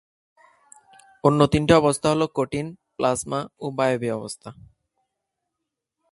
[1.23, 2.65] অন্য তিনটি অবস্থা হল কঠিন,
[2.97, 4.49] প্লাজমা, ও বায়বীয় অবস্থা।